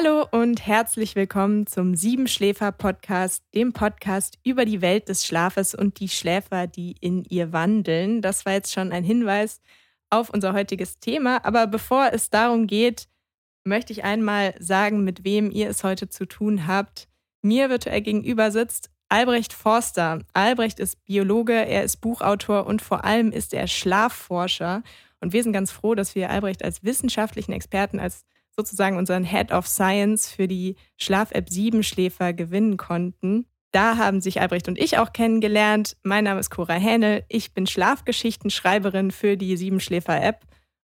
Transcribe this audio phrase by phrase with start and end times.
[0.00, 6.08] Hallo und herzlich willkommen zum Siebenschläfer-Podcast, dem Podcast über die Welt des Schlafes und die
[6.08, 8.22] Schläfer, die in ihr wandeln.
[8.22, 9.60] Das war jetzt schon ein Hinweis
[10.08, 11.44] auf unser heutiges Thema.
[11.44, 13.08] Aber bevor es darum geht,
[13.64, 17.08] möchte ich einmal sagen, mit wem ihr es heute zu tun habt.
[17.42, 20.20] Mir virtuell gegenüber sitzt Albrecht Forster.
[20.32, 24.84] Albrecht ist Biologe, er ist Buchautor und vor allem ist er Schlafforscher.
[25.20, 28.24] Und wir sind ganz froh, dass wir Albrecht als wissenschaftlichen Experten, als
[28.58, 33.46] sozusagen unseren Head of Science für die Schlaf-App 7 Schläfer gewinnen konnten.
[33.70, 35.96] Da haben sich Albrecht und ich auch kennengelernt.
[36.02, 37.24] Mein Name ist Cora Hähnel.
[37.28, 40.44] Ich bin Schlafgeschichtenschreiberin für die Siebenschläfer-App.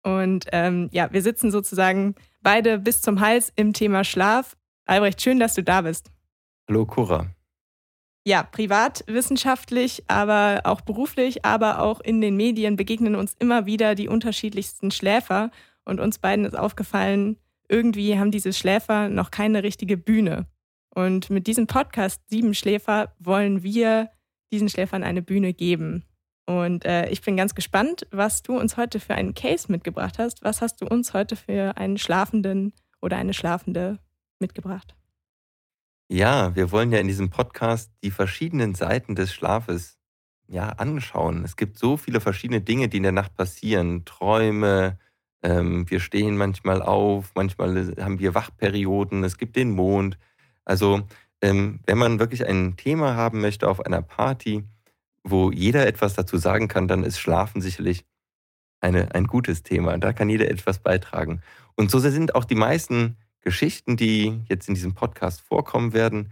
[0.04, 4.55] Und ähm, ja, wir sitzen sozusagen beide bis zum Hals im Thema Schlaf.
[4.86, 6.12] Albrecht, schön, dass du da bist.
[6.70, 7.32] Hallo, Cora.
[8.27, 13.96] Ja, privat, wissenschaftlich, aber auch beruflich, aber auch in den Medien begegnen uns immer wieder
[13.96, 15.50] die unterschiedlichsten Schläfer.
[15.84, 17.38] Und uns beiden ist aufgefallen,
[17.70, 20.48] irgendwie haben diese Schläfer noch keine richtige Bühne.
[20.90, 24.10] Und mit diesem Podcast Sieben Schläfer wollen wir
[24.52, 26.05] diesen Schläfern eine Bühne geben.
[26.46, 30.44] Und äh, ich bin ganz gespannt, was du uns heute für einen Case mitgebracht hast.
[30.44, 34.00] Was hast du uns heute für einen Schlafenden oder eine Schlafende
[34.40, 34.96] mitgebracht?
[36.07, 39.98] Ja, wir wollen ja in diesem Podcast die verschiedenen Seiten des Schlafes
[40.48, 41.44] ja, anschauen.
[41.44, 44.05] Es gibt so viele verschiedene Dinge, die in der Nacht passieren.
[44.05, 45.00] Träume,
[45.44, 50.18] ähm, wir stehen manchmal auf, manchmal haben wir Wachperioden, es gibt den Mond.
[50.64, 51.04] Also
[51.41, 54.63] ähm, wenn man wirklich ein Thema haben möchte auf einer Party,
[55.24, 58.06] wo jeder etwas dazu sagen kann, dann ist Schlafen sicherlich
[58.80, 59.98] eine, ein gutes Thema.
[59.98, 61.41] Da kann jeder etwas beitragen.
[61.76, 66.31] Und so sind auch die meisten Geschichten, die jetzt in diesem Podcast vorkommen werden,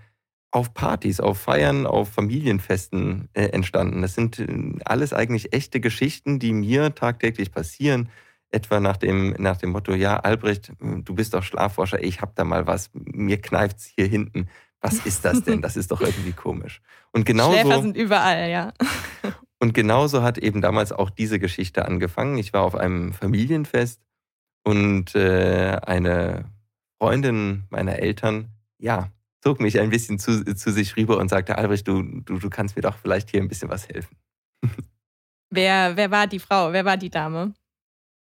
[0.52, 4.04] auf Partys, auf Feiern, auf Familienfesten äh, entstanden.
[4.04, 4.48] Das sind äh,
[4.86, 8.10] alles eigentlich echte Geschichten, die mir tagtäglich passieren
[8.54, 12.44] etwa nach dem, nach dem Motto, ja, Albrecht, du bist doch Schlafforscher, ich hab da
[12.44, 14.48] mal was, mir kneift's hier hinten.
[14.80, 15.62] Was ist das denn?
[15.62, 16.82] Das ist doch irgendwie komisch.
[17.14, 18.74] Und genauso, Schläfer sind überall, ja.
[19.60, 22.38] Und genauso hat eben damals auch diese Geschichte angefangen.
[22.38, 24.02] Ich war auf einem Familienfest
[24.66, 26.52] und äh, eine
[27.00, 29.10] Freundin meiner Eltern, ja,
[29.42, 32.76] zog mich ein bisschen zu, zu sich rüber und sagte, Albrecht, du, du, du kannst
[32.76, 34.18] mir doch vielleicht hier ein bisschen was helfen.
[35.50, 36.74] Wer, wer war die Frau?
[36.74, 37.54] Wer war die Dame?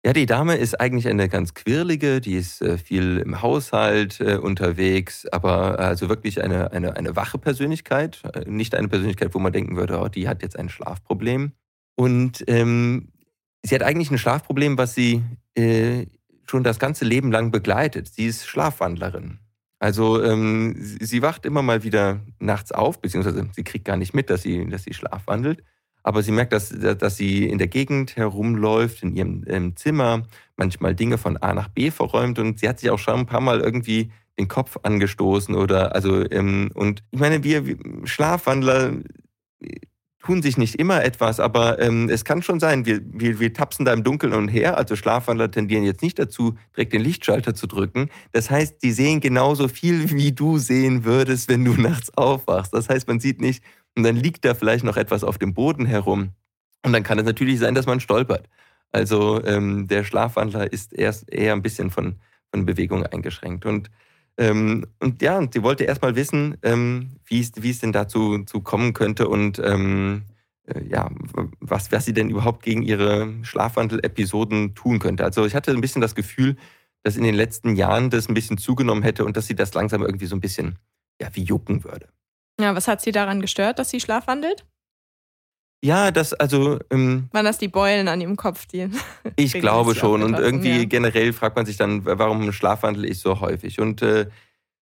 [0.03, 4.37] Ja, die Dame ist eigentlich eine ganz quirlige, die ist äh, viel im Haushalt äh,
[4.37, 9.53] unterwegs, aber äh, also wirklich eine, eine, eine wache Persönlichkeit, nicht eine Persönlichkeit, wo man
[9.53, 11.51] denken würde, oh, die hat jetzt ein Schlafproblem.
[11.95, 13.09] Und ähm,
[13.61, 15.21] sie hat eigentlich ein Schlafproblem, was sie
[16.49, 18.07] schon das ganze Leben lang begleitet.
[18.07, 19.39] Sie ist Schlafwandlerin.
[19.79, 24.13] Also ähm, sie, sie wacht immer mal wieder nachts auf, beziehungsweise sie kriegt gar nicht
[24.13, 25.63] mit, dass sie, dass sie schlafwandelt.
[26.03, 30.23] Aber sie merkt, dass, dass sie in der Gegend herumläuft, in ihrem, Zimmer,
[30.57, 33.41] manchmal Dinge von A nach B verräumt und sie hat sich auch schon ein paar
[33.41, 37.63] Mal irgendwie den Kopf angestoßen oder also ähm, und ich meine, wir,
[38.05, 38.93] Schlafwandler
[40.23, 43.85] tun sich nicht immer etwas, aber ähm, es kann schon sein, wir, wir, wir tapsen
[43.85, 44.77] da im Dunkeln und her.
[44.77, 48.09] Also Schlafwandler tendieren jetzt nicht dazu, direkt den Lichtschalter zu drücken.
[48.31, 52.73] Das heißt, die sehen genauso viel, wie du sehen würdest, wenn du nachts aufwachst.
[52.73, 53.63] Das heißt, man sieht nicht,
[53.97, 56.31] und dann liegt da vielleicht noch etwas auf dem Boden herum.
[56.83, 58.47] Und dann kann es natürlich sein, dass man stolpert.
[58.91, 62.15] Also ähm, der Schlafwandler ist erst eher ein bisschen von,
[62.51, 63.65] von Bewegung eingeschränkt.
[63.65, 63.89] Und,
[64.37, 67.91] ähm, und ja, und sie wollte erst mal wissen, ähm, wie, es, wie es denn
[67.91, 70.23] dazu zu kommen könnte und ähm,
[70.65, 71.09] äh, ja,
[71.59, 75.23] was, was sie denn überhaupt gegen ihre Schlafwandel-Episoden tun könnte.
[75.23, 76.55] Also ich hatte ein bisschen das Gefühl,
[77.03, 80.01] dass in den letzten Jahren das ein bisschen zugenommen hätte und dass sie das langsam
[80.01, 80.77] irgendwie so ein bisschen
[81.19, 82.07] ja, wie jucken würde.
[82.61, 84.65] Ja, was hat sie daran gestört, dass sie schlafwandelt?
[85.83, 86.79] Ja, das, also.
[86.91, 88.89] Ähm, Waren das die Beulen an ihrem Kopf, die.
[89.35, 90.21] ich glaube schon.
[90.21, 90.85] Und irgendwie ja.
[90.85, 93.79] generell fragt man sich dann, warum schlafwandel ich so häufig?
[93.79, 94.27] Und äh,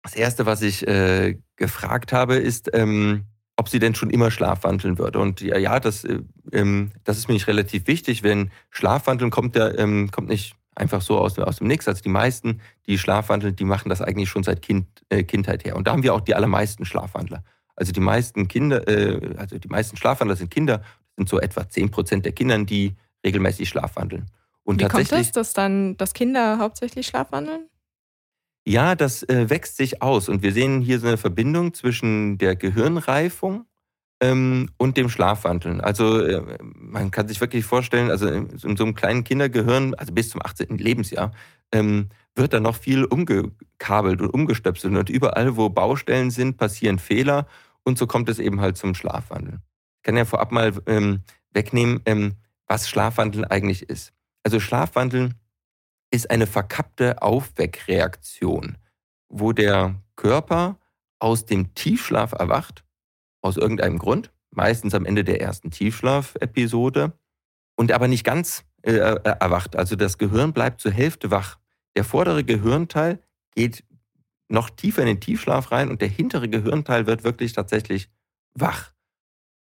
[0.02, 3.24] das Erste, was ich äh, gefragt habe, ist, ähm,
[3.56, 5.18] ob sie denn schon immer schlafwandeln würde.
[5.18, 6.20] Und ja, ja das, äh,
[6.52, 8.22] ähm, das ist mir nicht relativ wichtig.
[8.22, 11.88] Wenn Schlafwandeln kommt, der, ähm, kommt nicht einfach so aus, aus dem Nix.
[11.88, 15.74] Also die meisten, die schlafwandeln, die machen das eigentlich schon seit kind, äh, Kindheit her.
[15.74, 17.42] Und da haben wir auch die allermeisten Schlafwandler.
[17.76, 21.68] Also die meisten Kinder, äh, also die meisten Schlafwandler sind Kinder, das sind so etwa
[21.68, 24.26] 10 Prozent der Kinder, die regelmäßig schlafwandeln.
[24.64, 27.68] Und Wie kommt das, dass dann, dass Kinder hauptsächlich schlafwandeln?
[28.66, 30.28] Ja, das äh, wächst sich aus.
[30.28, 33.64] Und wir sehen hier so eine Verbindung zwischen der Gehirnreifung
[34.20, 35.80] ähm, und dem Schlafwandeln.
[35.80, 40.30] Also äh, man kann sich wirklich vorstellen, also in so einem kleinen Kindergehirn, also bis
[40.30, 40.78] zum 18.
[40.78, 41.30] Lebensjahr,
[41.70, 44.96] ähm, wird da noch viel umgekabelt und umgestöpselt.
[44.96, 47.46] Und überall, wo Baustellen sind, passieren Fehler.
[47.86, 49.62] Und so kommt es eben halt zum Schlafwandeln.
[49.98, 51.22] Ich kann ja vorab mal ähm,
[51.52, 52.34] wegnehmen, ähm,
[52.66, 54.12] was Schlafwandeln eigentlich ist.
[54.42, 55.34] Also Schlafwandeln
[56.10, 58.78] ist eine verkappte Aufweckreaktion.
[59.28, 60.78] wo der Körper
[61.18, 62.84] aus dem Tiefschlaf erwacht,
[63.42, 67.12] aus irgendeinem Grund, meistens am Ende der ersten Tiefschlafepisode,
[67.76, 69.76] und aber nicht ganz äh, äh, erwacht.
[69.76, 71.58] Also das Gehirn bleibt zur Hälfte wach.
[71.96, 73.20] Der vordere Gehirnteil
[73.54, 73.84] geht
[74.48, 78.08] noch tiefer in den Tiefschlaf rein und der hintere Gehirnteil wird wirklich tatsächlich
[78.54, 78.92] wach.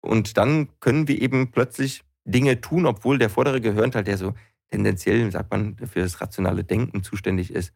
[0.00, 4.34] Und dann können wir eben plötzlich Dinge tun, obwohl der vordere Gehirnteil, der so
[4.70, 7.73] tendenziell, sagt man, für das rationale Denken zuständig ist,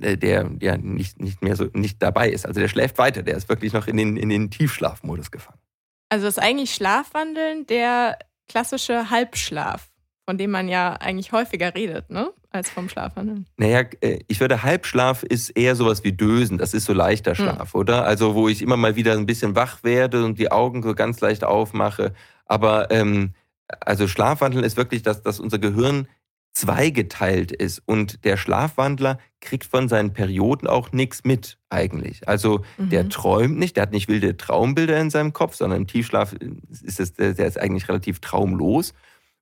[0.00, 2.46] äh, der ja nicht, nicht mehr so nicht dabei ist.
[2.46, 5.60] Also der schläft weiter, der ist wirklich noch in den, in den Tiefschlafmodus gefangen.
[6.08, 8.18] Also ist eigentlich Schlafwandeln der
[8.48, 9.90] klassische Halbschlaf,
[10.26, 12.32] von dem man ja eigentlich häufiger redet, ne?
[12.50, 13.46] Als vom Schlafwandeln.
[13.58, 16.56] Naja, äh, ich würde, Halbschlaf ist eher sowas wie Dösen.
[16.56, 17.44] Das ist so leichter hm.
[17.44, 17.80] Schlaf, mhm.
[17.80, 18.04] oder?
[18.04, 21.20] Also, wo ich immer mal wieder ein bisschen wach werde und die Augen so ganz
[21.20, 22.14] leicht aufmache.
[22.46, 23.34] Aber ähm,
[23.80, 26.08] also Schlafwandeln ist wirklich, dass, dass unser Gehirn
[26.54, 32.26] zweigeteilt ist und der Schlafwandler kriegt von seinen Perioden auch nichts mit eigentlich.
[32.26, 32.90] Also mhm.
[32.90, 36.98] der träumt nicht, der hat nicht wilde Traumbilder in seinem Kopf, sondern im Tiefschlaf ist
[36.98, 38.92] es, der ist eigentlich relativ traumlos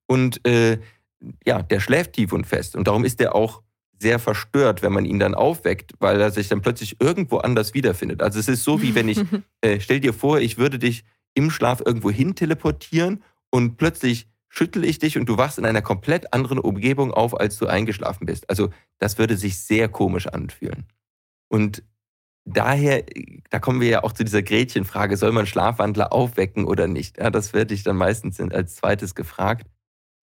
[0.05, 0.77] und äh,
[1.45, 3.61] ja, der schläft tief und fest und darum ist der auch
[3.99, 8.21] sehr verstört, wenn man ihn dann aufweckt, weil er sich dann plötzlich irgendwo anders wiederfindet.
[8.21, 9.19] Also es ist so, wie wenn ich,
[9.61, 11.03] äh, stell dir vor, ich würde dich
[11.33, 15.81] im Schlaf irgendwo hin teleportieren und plötzlich schüttel ich dich und du wachst in einer
[15.81, 18.49] komplett anderen Umgebung auf, als du eingeschlafen bist.
[18.49, 20.85] Also das würde sich sehr komisch anfühlen.
[21.47, 21.83] Und
[22.45, 23.03] daher,
[23.49, 27.17] da kommen wir ja auch zu dieser Gretchenfrage, soll man Schlafwandler aufwecken oder nicht?
[27.17, 29.67] Ja, das werde ich dann meistens als zweites gefragt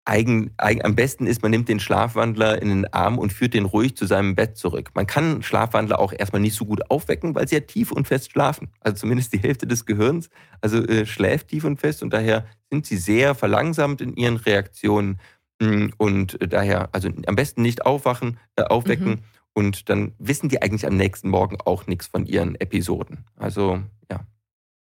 [0.06, 3.66] eigen, eigen, am besten ist, man nimmt den Schlafwandler in den Arm und führt den
[3.66, 4.92] ruhig zu seinem Bett zurück.
[4.94, 8.32] Man kann Schlafwandler auch erstmal nicht so gut aufwecken, weil sie ja tief und fest
[8.32, 8.70] schlafen.
[8.82, 10.30] Also zumindest die Hälfte des Gehirns
[10.62, 15.20] also äh, schläft tief und fest und daher sind sie sehr verlangsamt in ihren Reaktionen
[15.62, 19.24] mm, und daher also am besten nicht aufwachen, äh, aufwecken mhm.
[19.54, 23.26] und dann wissen die eigentlich am nächsten Morgen auch nichts von ihren Episoden.
[23.38, 24.26] Also ja.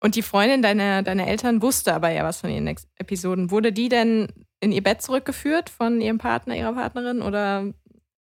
[0.03, 2.67] Und die Freundin deiner, deiner Eltern wusste aber ja was von ihren
[2.97, 3.53] Episoden.
[3.53, 4.27] Wurde die denn
[4.59, 7.73] in ihr Bett zurückgeführt von ihrem Partner, ihrer Partnerin oder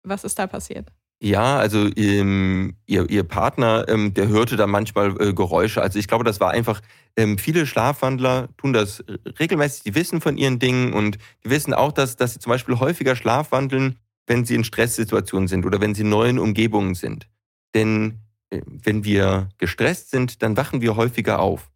[0.03, 0.89] was ist da passiert?
[1.21, 5.81] Ja, also ähm, ihr, ihr Partner, ähm, der hörte da manchmal äh, Geräusche.
[5.81, 6.81] Also ich glaube, das war einfach,
[7.17, 9.05] ähm, viele Schlafwandler tun das
[9.39, 12.79] regelmäßig, die wissen von ihren Dingen und die wissen auch, dass, dass sie zum Beispiel
[12.79, 17.29] häufiger schlafwandeln, wenn sie in Stresssituationen sind oder wenn sie in neuen Umgebungen sind.
[17.75, 21.71] Denn wenn wir gestresst sind, dann wachen wir häufiger auf.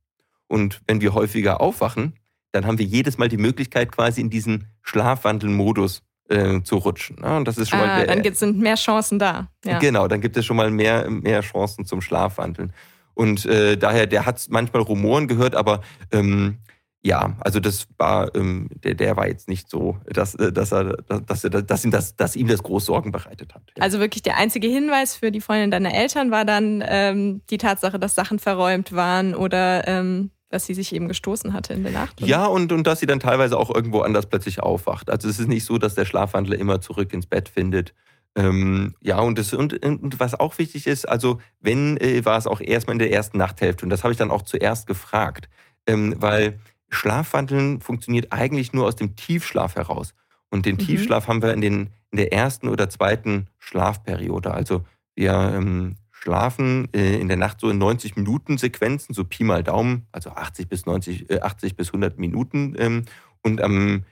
[0.47, 2.15] Und wenn wir häufiger aufwachen,
[2.53, 7.19] dann haben wir jedes Mal die Möglichkeit, quasi in diesen Schlafwandelmodus äh, zu rutschen.
[7.23, 9.49] Ja, und das ist schon ah, mal dann sind mehr Chancen da.
[9.65, 9.79] Ja.
[9.79, 12.73] Genau, dann gibt es schon mal mehr, mehr Chancen zum Schlafwandeln.
[13.15, 16.59] Und äh, daher, der hat manchmal Rumoren gehört, aber ähm,
[17.05, 20.97] ja, also das war, ähm, der, der war jetzt nicht so, dass, äh, dass, er,
[21.27, 23.63] dass, dass, ihm das, dass ihm das groß Sorgen bereitet hat.
[23.81, 27.99] Also wirklich der einzige Hinweis für die Freundin deiner Eltern war dann ähm, die Tatsache,
[27.99, 32.21] dass Sachen verräumt waren oder ähm, dass sie sich eben gestoßen hatte in der Nacht.
[32.21, 35.11] Ja, und, und dass sie dann teilweise auch irgendwo anders plötzlich aufwacht.
[35.11, 37.95] Also es ist nicht so, dass der Schlafwandler immer zurück ins Bett findet.
[38.37, 42.47] Ähm, ja, und, das, und, und was auch wichtig ist, also wenn, äh, war es
[42.47, 43.85] auch erstmal in der ersten Nachthälfte.
[43.85, 45.49] Und das habe ich dann auch zuerst gefragt.
[45.87, 46.61] Ähm, weil
[46.93, 50.15] Schlafwandeln funktioniert eigentlich nur aus dem Tiefschlaf heraus.
[50.51, 50.81] Und den mhm.
[50.81, 54.53] Tiefschlaf haben wir in, den, in der ersten oder zweiten Schlafperiode.
[54.53, 54.85] Also
[55.15, 59.63] wir ähm, schlafen äh, in der Nacht so in 90 Minuten Sequenzen, so Pi mal
[59.63, 62.75] Daumen, also 80 bis 90, äh, 80 bis 100 Minuten.
[62.79, 63.05] Ähm,
[63.43, 64.05] und am,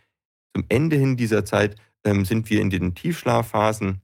[0.54, 4.00] zum Ende hin dieser Zeit ähm, sind wir in den Tiefschlafphasen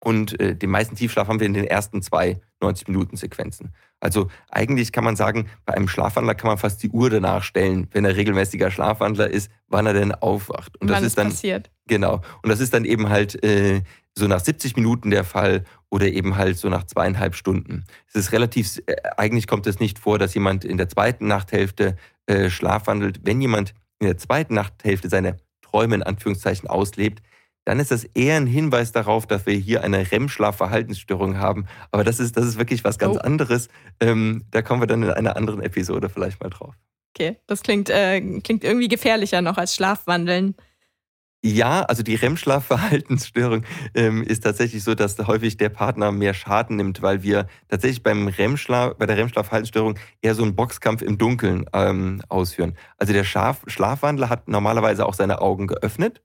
[0.00, 3.72] und äh, den meisten Tiefschlaf haben wir in den ersten zwei 90-Minuten-Sequenzen.
[4.00, 7.88] Also eigentlich kann man sagen, bei einem Schlafwandler kann man fast die Uhr danach stellen,
[7.92, 10.76] wenn er regelmäßiger Schlafwandler ist, wann er denn aufwacht.
[10.80, 11.70] Und wann das ist dann passiert.
[11.86, 12.20] Genau.
[12.42, 13.82] Und das ist dann eben halt äh,
[14.16, 17.84] so nach 70 Minuten der Fall oder eben halt so nach zweieinhalb Stunden.
[18.08, 21.96] Es ist relativ, äh, eigentlich kommt es nicht vor, dass jemand in der zweiten Nachthälfte
[22.26, 23.20] äh, schlafwandelt.
[23.24, 27.22] Wenn jemand in der zweiten Nachthälfte seine Träume in Anführungszeichen auslebt,
[27.64, 31.66] dann ist das eher ein Hinweis darauf, dass wir hier eine REM-Schlafverhaltensstörung haben.
[31.90, 33.20] Aber das ist, das ist wirklich was ganz oh.
[33.20, 33.68] anderes.
[34.00, 36.74] Ähm, da kommen wir dann in einer anderen Episode vielleicht mal drauf.
[37.14, 40.54] Okay, das klingt, äh, klingt irgendwie gefährlicher noch als Schlafwandeln.
[41.44, 47.00] Ja, also die REM-Schlafverhaltensstörung ähm, ist tatsächlich so, dass häufig der Partner mehr Schaden nimmt,
[47.00, 52.76] weil wir tatsächlich beim bei der REM-Schlafverhaltensstörung eher so einen Boxkampf im Dunkeln ähm, ausführen.
[52.96, 56.22] Also der Schlaf Schlafwandler hat normalerweise auch seine Augen geöffnet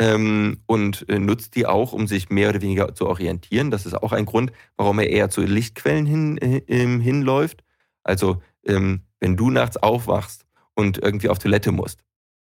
[0.00, 3.70] ähm, und äh, nutzt die auch, um sich mehr oder weniger zu orientieren.
[3.70, 7.62] Das ist auch ein Grund, warum er eher zu Lichtquellen hin, äh, hinläuft.
[8.02, 12.00] Also ähm, wenn du nachts aufwachst und irgendwie auf Toilette musst,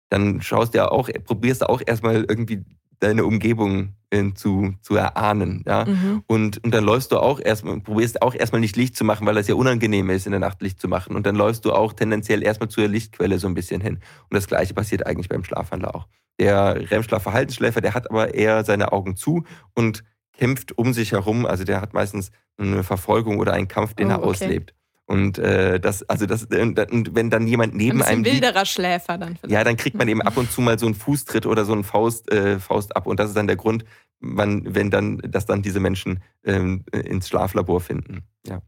[0.09, 2.63] dann schaust du ja auch, probierst du auch erstmal irgendwie
[3.03, 5.63] deine Umgebung äh, zu, zu erahnen.
[5.67, 5.85] Ja?
[5.85, 6.23] Mhm.
[6.27, 9.35] Und, und dann läufst du auch erstmal, probierst auch erstmal nicht Licht zu machen, weil
[9.35, 11.15] das ja unangenehm ist, in der Nacht Licht zu machen.
[11.15, 13.95] Und dann läufst du auch tendenziell erstmal zur Lichtquelle so ein bisschen hin.
[13.95, 16.07] Und das gleiche passiert eigentlich beim Schlafwandler auch.
[16.39, 19.43] Der REM-Schlaf-Verhaltensschläfer, der hat aber eher seine Augen zu
[19.75, 21.45] und kämpft um sich herum.
[21.45, 24.73] Also der hat meistens eine Verfolgung oder einen Kampf, den oh, er auslebt.
[25.05, 28.25] Und äh, das, also das, und wenn dann jemand neben ein einem.
[28.25, 29.51] Ein wilderer Schläfer dann vielleicht.
[29.51, 31.83] Ja, dann kriegt man eben ab und zu mal so einen Fußtritt oder so einen
[31.83, 33.05] Faust, äh, Faust ab.
[33.05, 33.83] Und das ist dann der Grund,
[34.21, 38.23] wann, wenn dann, dass dann diese Menschen ähm, ins Schlaflabor finden.
[38.47, 38.61] Ja.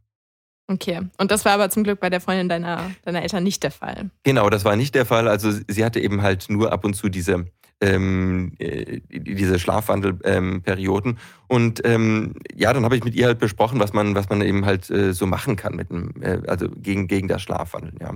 [0.68, 1.01] Okay.
[1.18, 4.10] Und das war aber zum Glück bei der Freundin deiner, deiner Eltern nicht der Fall.
[4.24, 5.27] Genau, das war nicht der Fall.
[5.27, 7.46] Also sie hatte eben halt nur ab und zu diese
[7.82, 11.20] ähm, äh, diese Schlafwandelperioden.
[11.48, 14.65] Und ähm, ja, dann habe ich mit ihr halt besprochen, was man, was man eben
[14.65, 18.13] halt äh, so machen kann mit dem, äh, also gegen, gegen das Schlafwandeln, ja.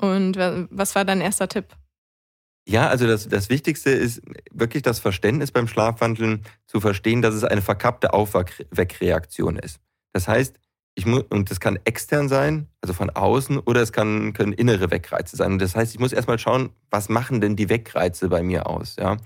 [0.00, 1.66] Und was war dein erster Tipp?
[2.66, 7.44] Ja, also das, das Wichtigste ist wirklich das Verständnis beim Schlafwandeln zu verstehen, dass es
[7.44, 9.80] eine verkappte Aufweckreaktion ist.
[10.12, 10.58] Das heißt,
[10.94, 14.90] ich muss, und das kann extern sein, also von außen, oder es kann, können innere
[14.90, 15.52] Wegreize sein.
[15.52, 18.96] Und das heißt, ich muss erstmal schauen, was machen denn die Wegreize bei mir aus,
[18.96, 19.16] ja.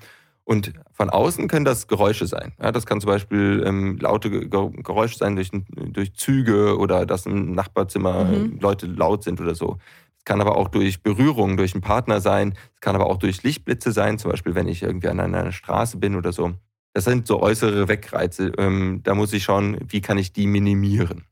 [0.44, 2.52] Und von außen können das Geräusche sein.
[2.62, 7.50] Ja, das kann zum Beispiel ähm, laute Geräusche sein durch, durch Züge oder dass im
[7.50, 8.60] Nachbarzimmer mhm.
[8.60, 9.78] Leute laut sind oder so.
[10.16, 12.54] Es kann aber auch durch Berührung, durch einen Partner sein.
[12.74, 15.96] Es kann aber auch durch Lichtblitze sein, zum Beispiel wenn ich irgendwie an einer Straße
[15.96, 16.52] bin oder so.
[16.92, 18.52] Das sind so äußere Wegreize.
[18.56, 21.24] Ähm, da muss ich schauen, wie kann ich die minimieren.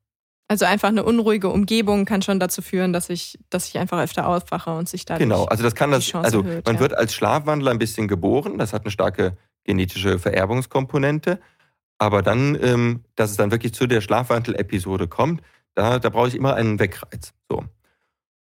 [0.46, 4.26] Also einfach eine unruhige Umgebung kann schon dazu führen, dass ich, dass ich einfach öfter
[4.26, 6.80] aufwache und sich da Genau, also das kann das, also erhöht, man ja.
[6.80, 11.40] wird als Schlafwandler ein bisschen geboren, das hat eine starke genetische Vererbungskomponente.
[11.98, 15.42] Aber dann, ähm, dass es dann wirklich zu der Schlafwandel-Episode kommt,
[15.74, 17.32] da, da brauche ich immer einen Wegreiz.
[17.48, 17.64] So.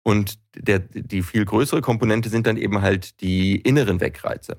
[0.04, 4.58] Und der, die viel größere Komponente sind dann eben halt die inneren Wegreize.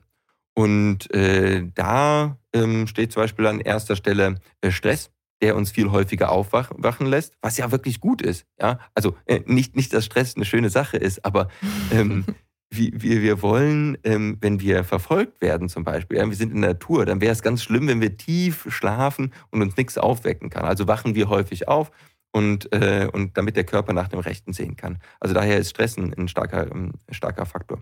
[0.55, 5.11] Und äh, da ähm, steht zum Beispiel an erster Stelle äh, Stress
[5.43, 8.47] der uns viel häufiger aufwachen lässt, was ja wirklich gut ist.
[8.61, 8.79] Ja?
[8.95, 11.49] Also äh, nicht, nicht, dass Stress eine schöne Sache ist, aber
[11.93, 12.25] ähm,
[12.73, 16.71] wir, wir wollen, ähm, wenn wir verfolgt werden zum Beispiel, ja, wir sind in der
[16.71, 20.65] Natur, dann wäre es ganz schlimm, wenn wir tief schlafen und uns nichts aufwecken kann.
[20.65, 21.91] Also wachen wir häufig auf
[22.33, 24.99] und, äh, und damit der Körper nach dem Rechten sehen kann.
[25.19, 27.81] Also daher ist Stress ein, ein starker, ein starker Faktor.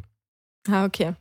[0.69, 1.15] Ah, okay.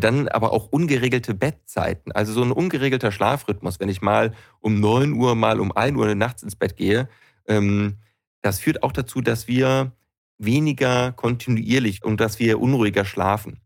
[0.00, 2.12] Dann aber auch ungeregelte Bettzeiten.
[2.12, 6.14] Also so ein ungeregelter Schlafrhythmus, wenn ich mal um 9 Uhr, mal um 1 Uhr
[6.14, 7.08] nachts ins Bett gehe,
[7.46, 7.98] ähm,
[8.40, 9.92] das führt auch dazu, dass wir
[10.38, 13.60] weniger kontinuierlich und dass wir unruhiger schlafen.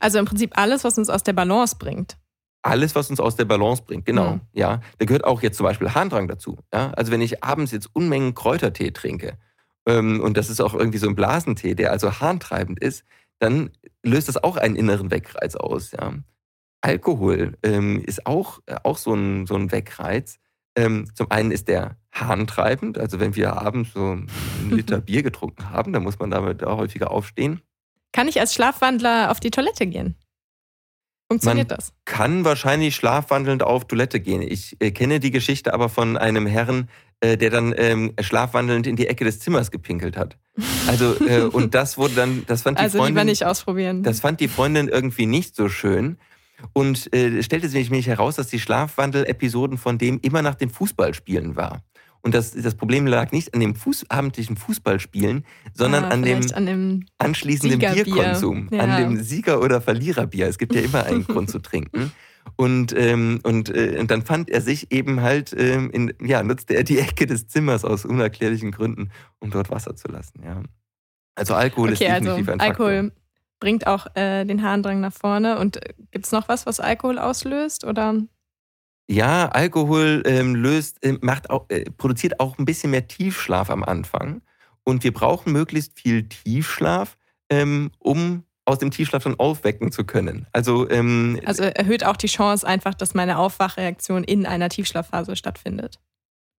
[0.00, 2.16] Also im Prinzip alles, was uns aus der Balance bringt.
[2.62, 4.34] Alles, was uns aus der Balance bringt, genau.
[4.34, 4.40] Mhm.
[4.52, 6.58] Ja, da gehört auch jetzt zum Beispiel Harndrang dazu.
[6.72, 6.92] Ja?
[6.92, 9.38] Also wenn ich abends jetzt Unmengen Kräutertee trinke,
[9.86, 13.04] ähm, und das ist auch irgendwie so ein Blasentee, der also harntreibend ist,
[13.38, 13.70] dann
[14.02, 15.92] löst das auch einen inneren Wegreiz aus.
[15.92, 16.14] Ja.
[16.80, 20.38] Alkohol ähm, ist auch, äh, auch so, ein, so ein Wegreiz.
[20.76, 24.28] Ähm, zum einen ist der harntreibend, also wenn wir abends so einen
[24.70, 27.60] Liter Bier getrunken haben, dann muss man damit auch häufiger aufstehen.
[28.12, 30.16] Kann ich als Schlafwandler auf die Toilette gehen?
[31.30, 31.92] Funktioniert man das?
[32.04, 34.42] Kann wahrscheinlich schlafwandelnd auf Toilette gehen.
[34.42, 36.88] Ich äh, kenne die Geschichte aber von einem Herrn,
[37.20, 40.36] äh, der dann ähm, schlafwandelnd in die Ecke des Zimmers gepinkelt hat.
[40.86, 43.26] Also, äh, und das wurde dann, das fand die also Freundin.
[43.26, 44.02] nicht ausprobieren.
[44.02, 46.18] Das fand die Freundin irgendwie nicht so schön.
[46.72, 51.56] Und äh, stellte sich nämlich heraus, dass die Schlafwandel-Episoden von dem immer nach dem Fußballspielen
[51.56, 51.82] war.
[52.24, 55.44] Und das, das Problem lag nicht an dem Fuß, abendlichen Fußballspielen,
[55.74, 58.80] sondern ah, an, dem an, dem anschließenden Bierkonsum, ja.
[58.80, 60.48] an dem Sieger- oder Verliererbier.
[60.48, 62.12] Es gibt ja immer einen Grund zu trinken.
[62.56, 66.74] Und, ähm, und, äh, und dann fand er sich eben halt, ähm, in, ja, nutzte
[66.74, 69.10] er die Ecke des Zimmers aus unerklärlichen Gründen,
[69.40, 70.42] um dort Wasser zu lassen.
[70.44, 70.62] Ja.
[71.34, 72.86] Also Alkohol okay, ist also definitiv also ein Faktor.
[72.86, 73.12] Alkohol
[73.60, 75.58] bringt auch äh, den Harndrang nach vorne.
[75.58, 77.84] Und äh, gibt es noch was, was Alkohol auslöst?
[77.84, 78.22] Oder?
[79.08, 83.82] Ja, Alkohol ähm, löst, äh, macht auch, äh, produziert auch ein bisschen mehr Tiefschlaf am
[83.82, 84.42] Anfang.
[84.84, 87.16] Und wir brauchen möglichst viel Tiefschlaf,
[87.50, 90.46] ähm, um aus dem Tiefschlaf dann aufwecken zu können.
[90.52, 95.98] Also, ähm, also erhöht auch die Chance einfach, dass meine Aufwachreaktion in einer Tiefschlafphase stattfindet.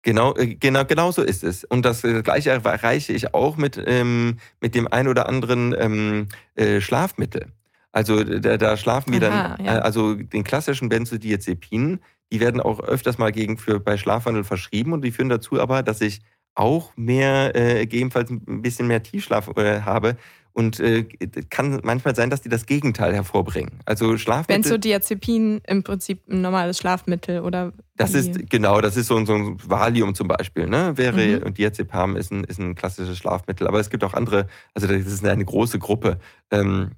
[0.03, 1.65] Genau, äh, genau, genau so ist es.
[1.65, 6.29] Und das äh, Gleiche erreiche ich auch mit, ähm, mit dem ein oder anderen ähm,
[6.57, 7.53] äh, Schlafmittel.
[7.91, 9.77] Also da, da schlafen wir Aha, dann, ja.
[9.77, 12.01] äh, also den klassischen Benzodiazepinen,
[12.33, 15.83] die werden auch öfters mal gegen für bei Schlafwandel verschrieben und die führen dazu aber,
[15.83, 16.21] dass ich
[16.55, 20.17] auch mehr, äh, gegebenenfalls ein bisschen mehr Tiefschlaf äh, habe,
[20.55, 21.03] und äh,
[21.51, 23.81] kann manchmal sein, dass die das Gegenteil hervorbringen.
[23.85, 24.63] Also Schlafmittel.
[24.63, 27.73] Benzodiazepin im Prinzip ein normales Schlafmittel oder?
[27.97, 28.19] Das wie?
[28.19, 30.69] ist genau, das ist so, so ein Valium zum Beispiel.
[30.69, 30.97] Ne?
[30.97, 31.43] Wäre mhm.
[31.43, 34.47] und Diazepam ist ein, ist ein klassisches Schlafmittel, aber es gibt auch andere.
[34.75, 36.21] Also das ist eine große Gruppe.
[36.53, 36.93] Ähm,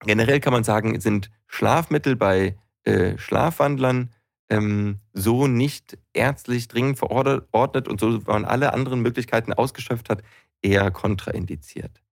[0.00, 4.10] generell kann man sagen, sind Schlafmittel bei äh, Schlafwandlern
[4.50, 10.22] ähm, so nicht ärztlich dringend verordnet und so man alle anderen Möglichkeiten ausgeschöpft hat,
[10.60, 12.02] eher kontraindiziert.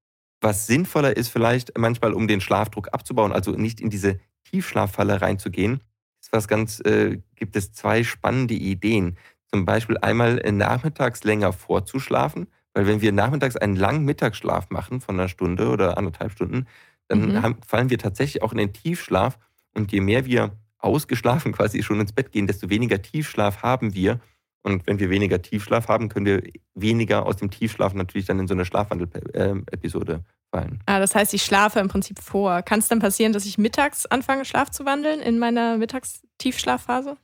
[0.40, 5.82] Was sinnvoller ist vielleicht manchmal, um den Schlafdruck abzubauen, also nicht in diese Tiefschlaffalle reinzugehen,
[6.20, 9.16] ist was ganz, äh, gibt es zwei spannende Ideen.
[9.50, 15.00] Zum Beispiel einmal äh, nachmittags länger vorzuschlafen, weil wenn wir nachmittags einen langen Mittagsschlaf machen
[15.00, 16.66] von einer Stunde oder anderthalb Stunden,
[17.08, 17.42] dann mhm.
[17.42, 19.38] haben, fallen wir tatsächlich auch in den Tiefschlaf
[19.74, 24.20] und je mehr wir ausgeschlafen quasi schon ins Bett gehen, desto weniger Tiefschlaf haben wir.
[24.62, 26.42] Und wenn wir weniger Tiefschlaf haben, können wir
[26.74, 30.80] weniger aus dem Tiefschlaf natürlich dann in so eine Schlafwandel-Episode fallen.
[30.86, 32.62] Ah, das heißt, ich schlafe im Prinzip vor.
[32.62, 37.16] Kann es dann passieren, dass ich mittags anfange, Schlaf zu wandeln in meiner Mittagstiefschlafphase?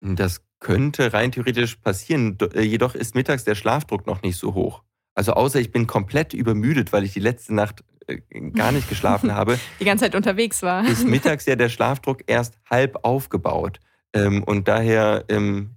[0.00, 2.38] Das könnte rein theoretisch passieren.
[2.54, 4.82] Äh, jedoch ist mittags der Schlafdruck noch nicht so hoch.
[5.14, 8.20] Also außer ich bin komplett übermüdet, weil ich die letzte Nacht äh,
[8.50, 9.58] gar nicht geschlafen habe.
[9.80, 10.86] Die ganze Zeit unterwegs war.
[10.86, 13.80] Ist mittags ja der Schlafdruck erst halb aufgebaut.
[14.12, 15.75] Ähm, und daher, ähm,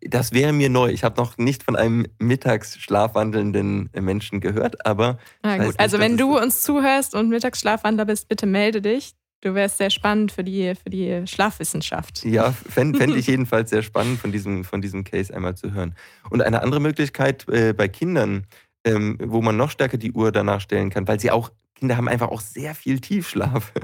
[0.00, 0.90] das wäre mir neu.
[0.90, 5.18] Ich habe noch nicht von einem mittags schlafwandelnden Menschen gehört, aber.
[5.42, 9.14] Na gut, nicht, also wenn du uns zuhörst und Mittagsschlafwandler bist, bitte melde dich.
[9.42, 12.24] Du wärst sehr spannend für die, für die Schlafwissenschaft.
[12.24, 15.94] Ja, fände fänd ich jedenfalls sehr spannend, von diesem, von diesem Case einmal zu hören.
[16.28, 18.46] Und eine andere Möglichkeit äh, bei Kindern,
[18.84, 22.08] ähm, wo man noch stärker die Uhr danach stellen kann, weil sie auch Kinder haben
[22.08, 23.72] einfach auch sehr viel Tiefschlaf.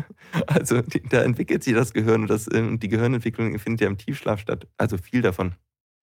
[0.49, 3.97] Also die, da entwickelt sich das Gehirn und das, äh, die Gehirnentwicklung findet ja im
[3.97, 4.67] Tiefschlaf statt.
[4.77, 5.55] Also viel davon.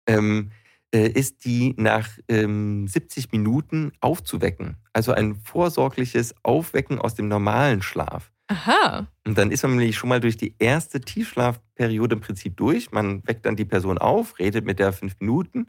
[0.06, 0.50] Ähm,
[0.92, 4.76] äh, ist die nach ähm, 70 Minuten aufzuwecken.
[4.92, 8.32] Also ein vorsorgliches Aufwecken aus dem normalen Schlaf.
[8.48, 9.06] Aha.
[9.24, 12.90] Und dann ist man nämlich schon mal durch die erste Tiefschlafperiode im Prinzip durch.
[12.90, 15.68] Man weckt dann die Person auf, redet mit der fünf Minuten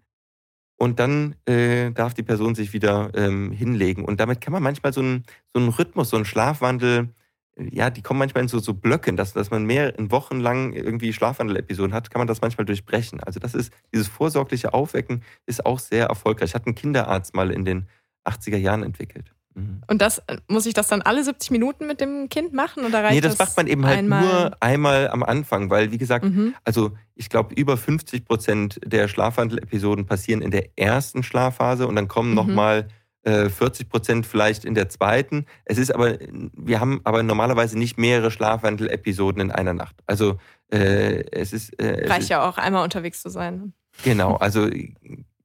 [0.78, 4.04] und dann äh, darf die Person sich wieder ähm, hinlegen.
[4.04, 7.10] Und damit kann man manchmal so einen, so einen Rhythmus, so einen Schlafwandel,
[7.58, 10.74] ja, die kommen manchmal in so, so Blöcken, dass, dass man mehr in Wochen lang
[10.74, 13.22] irgendwie Schlafwandel-Episoden hat, kann man das manchmal durchbrechen.
[13.22, 16.56] Also das ist, dieses vorsorgliche Aufwecken ist auch sehr erfolgreich.
[16.56, 17.88] Hat ein Kinderarzt mal in den
[18.26, 19.34] 80er Jahren entwickelt.
[19.54, 19.82] Mhm.
[19.88, 23.16] Und das muss ich das dann alle 70 Minuten mit dem Kind machen oder reicht
[23.16, 24.24] Nee, das, das macht man eben halt einmal?
[24.24, 26.56] nur einmal am Anfang, weil wie gesagt, mhm.
[26.64, 32.08] also ich glaube über 50 Prozent der Schlafwandel-Episoden passieren in der ersten Schlafphase und dann
[32.08, 32.36] kommen mhm.
[32.36, 35.46] nochmal äh, 40 Prozent vielleicht in der zweiten.
[35.66, 36.18] Es ist aber,
[36.54, 39.96] wir haben aber normalerweise nicht mehrere Schlafwandel-Episoden in einer Nacht.
[40.08, 40.40] Also
[40.72, 41.70] äh, es ist.
[41.80, 43.74] Äh, Reicht ja auch einmal unterwegs zu sein.
[44.04, 44.70] Genau, also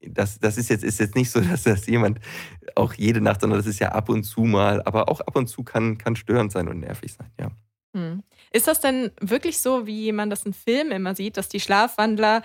[0.01, 2.21] das, das ist, jetzt, ist jetzt nicht so, dass das jemand
[2.75, 5.49] auch jede Nacht, sondern das ist ja ab und zu mal, aber auch ab und
[5.49, 7.51] zu kann, kann störend sein und nervig sein, ja.
[7.95, 8.23] Hm.
[8.53, 12.39] Ist das denn wirklich so, wie man das in Filmen immer sieht, dass die Schlafwandler,
[12.39, 12.43] äh,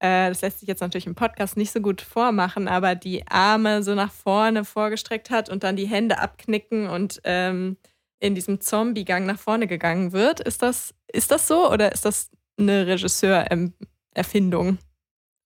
[0.00, 3.94] das lässt sich jetzt natürlich im Podcast nicht so gut vormachen, aber die Arme so
[3.94, 7.76] nach vorne vorgestreckt hat und dann die Hände abknicken und ähm,
[8.20, 10.40] in diesem Zombie-Gang nach vorne gegangen wird?
[10.40, 14.78] Ist das, ist das so oder ist das eine Regisseur-Erfindung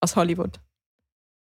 [0.01, 0.61] aus Hollywood?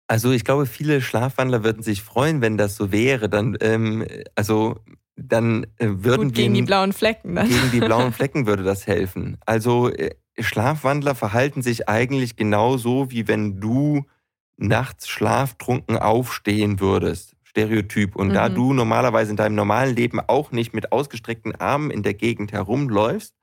[0.07, 3.27] Also ich glaube, viele Schlafwandler würden sich freuen, wenn das so wäre.
[3.27, 4.79] Dann, ähm, also
[5.15, 7.35] dann äh, würden Gut, gegen die blauen Flecken.
[7.35, 7.49] Dann.
[7.49, 9.37] Gegen die blauen Flecken würde das helfen.
[9.45, 14.05] Also äh, Schlafwandler verhalten sich eigentlich genauso, wie wenn du
[14.57, 17.35] nachts schlaftrunken aufstehen würdest.
[17.43, 18.15] Stereotyp.
[18.15, 18.33] Und mhm.
[18.33, 22.51] da du normalerweise in deinem normalen Leben auch nicht mit ausgestreckten Armen in der Gegend
[22.51, 23.33] herumläufst,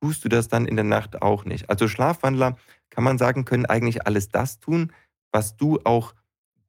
[0.00, 1.68] tust du das dann in der Nacht auch nicht.
[1.68, 2.56] Also Schlafwandler,
[2.90, 4.92] kann man sagen, können eigentlich alles das tun,
[5.32, 6.14] was du auch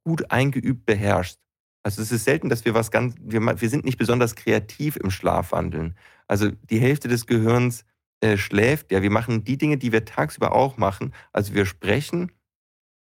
[0.04, 1.40] gut eingeübt beherrschst.
[1.84, 5.10] Also es ist selten, dass wir was ganz, wir, wir sind nicht besonders kreativ im
[5.10, 5.96] Schlafwandeln.
[6.28, 7.86] Also die Hälfte des Gehirns
[8.22, 8.92] äh, schläft.
[8.92, 11.14] Ja, wir machen die Dinge, die wir tagsüber auch machen.
[11.34, 12.32] Also wir sprechen,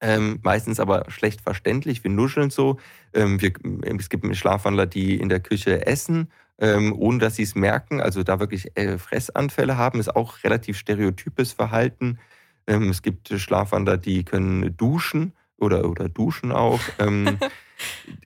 [0.02, 2.04] ähm, meistens aber schlecht verständlich.
[2.04, 2.78] Wir nuscheln so.
[3.13, 3.54] Ähm, wir,
[3.97, 8.02] es gibt Schlafwandler, die in der Küche essen, ähm, ohne dass sie es merken.
[8.02, 12.19] Also da wirklich äh, Fressanfälle haben, ist auch relativ stereotypes Verhalten.
[12.67, 16.80] Ähm, es gibt Schlafwandler, die können duschen oder, oder duschen auch.
[17.00, 17.38] Ähm,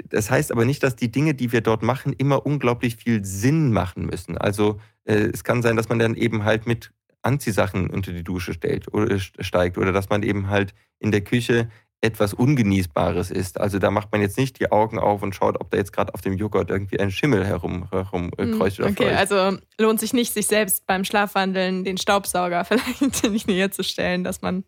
[0.10, 3.72] das heißt aber nicht, dass die Dinge, die wir dort machen, immer unglaublich viel Sinn
[3.72, 4.38] machen müssen.
[4.38, 6.92] Also äh, es kann sein, dass man dann eben halt mit
[7.24, 11.70] Anziehsachen unter die Dusche stellt oder steigt oder dass man eben halt in der Küche
[12.02, 13.60] etwas Ungenießbares ist.
[13.60, 16.14] Also da macht man jetzt nicht die Augen auf und schaut, ob da jetzt gerade
[16.14, 19.18] auf dem Joghurt irgendwie ein Schimmel herum, herum äh, hm, kreucht oder Okay, fleucht.
[19.18, 23.84] also lohnt sich nicht, sich selbst beim Schlafwandeln den Staubsauger vielleicht in die Nähe zu
[23.84, 24.64] stellen, dass man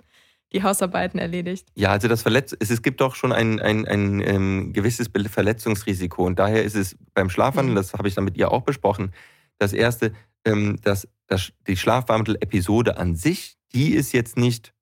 [0.51, 1.67] die Hausarbeiten erledigt.
[1.75, 5.09] Ja, also das Verletz es, es gibt auch schon ein, ein, ein, ein ähm, gewisses
[5.09, 6.25] Verletzungsrisiko.
[6.25, 7.77] Und daher ist es beim Schlafwandel, mhm.
[7.77, 9.13] das habe ich dann mit ihr auch besprochen,
[9.57, 10.13] das erste,
[10.45, 14.73] ähm, dass, dass die Schlafwandel-Episode an sich, die ist jetzt nicht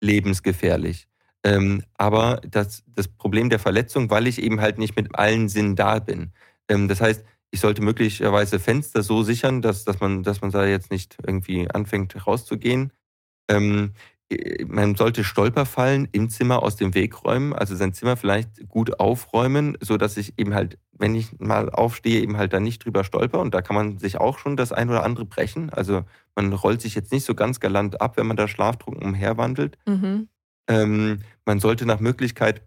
[0.00, 1.08] lebensgefährlich.
[1.44, 5.76] Ähm, aber das, das Problem der Verletzung, weil ich eben halt nicht mit allen Sinnen
[5.76, 6.32] da bin.
[6.66, 10.90] Das heißt, ich sollte möglicherweise Fenster so sichern, dass, dass, man, dass man da jetzt
[10.90, 12.90] nicht irgendwie anfängt rauszugehen.
[13.48, 14.13] Ähm, äh,
[14.66, 19.76] man sollte Stolperfallen im Zimmer aus dem Weg räumen, also sein Zimmer vielleicht gut aufräumen,
[19.80, 23.40] so dass ich eben halt, wenn ich mal aufstehe, eben halt da nicht drüber stolper.
[23.40, 25.70] Und da kann man sich auch schon das ein oder andere brechen.
[25.70, 29.76] Also man rollt sich jetzt nicht so ganz galant ab, wenn man da schlaftrunken umherwandelt.
[29.86, 30.28] Mhm.
[30.68, 32.62] Ähm, man sollte nach Möglichkeit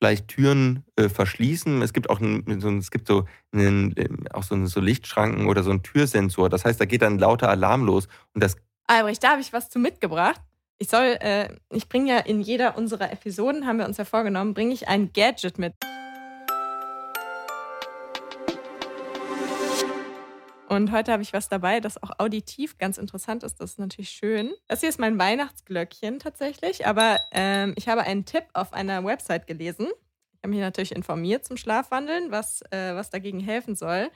[0.00, 1.82] vielleicht Türen äh, verschließen.
[1.82, 5.62] Es gibt auch ein, so, es gibt so, einen, ähm, auch so, so Lichtschranken oder
[5.62, 6.48] so einen Türsensor.
[6.48, 8.08] Das heißt, da geht dann lauter Alarm los.
[8.34, 10.40] Und das Albrecht, da habe ich was zu mitgebracht.
[10.82, 14.54] Ich soll, äh, ich bringe ja in jeder unserer Episoden, haben wir uns ja vorgenommen,
[14.54, 15.74] bringe ich ein Gadget mit.
[20.70, 23.60] Und heute habe ich was dabei, das auch auditiv ganz interessant ist.
[23.60, 24.54] Das ist natürlich schön.
[24.68, 29.46] Das hier ist mein Weihnachtsglöckchen tatsächlich, aber ähm, ich habe einen Tipp auf einer Website
[29.46, 29.86] gelesen.
[30.32, 34.10] Ich habe mich natürlich informiert zum Schlafwandeln, was, äh, was dagegen helfen soll.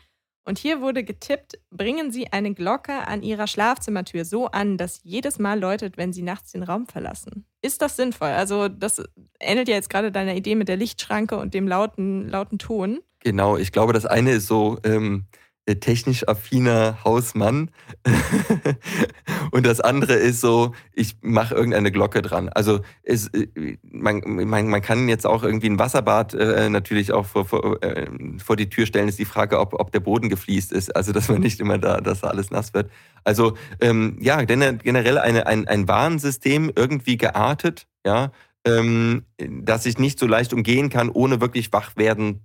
[0.44, 5.38] Und hier wurde getippt, bringen Sie eine Glocke an Ihrer Schlafzimmertür so an, dass jedes
[5.38, 7.46] Mal läutet, wenn Sie nachts den Raum verlassen.
[7.62, 8.28] Ist das sinnvoll?
[8.28, 9.02] Also das
[9.40, 13.00] ähnelt ja jetzt gerade deiner Idee mit der Lichtschranke und dem lauten, lauten Ton.
[13.20, 15.24] Genau, ich glaube, das eine ist so, ähm,
[15.66, 17.70] äh, technisch affiner Hausmann.
[19.50, 22.50] und das andere ist so, ich mache irgendeine Glocke dran.
[22.50, 27.24] Also es, äh, man, man, man kann jetzt auch irgendwie ein Wasserbad äh, natürlich auch
[27.24, 28.06] vor, vor, äh,
[28.38, 29.08] vor die Tür stellen.
[29.08, 30.94] Ist die Frage, ob, ob der Boden gefliest ist.
[30.94, 32.90] Also dass man nicht immer da, dass da alles nass wird.
[33.24, 38.32] Also ähm, ja, generell eine, ein, ein Warnsystem irgendwie geartet, ja,
[38.66, 42.40] ähm, dass ich nicht so leicht umgehen kann, ohne wirklich wach werden,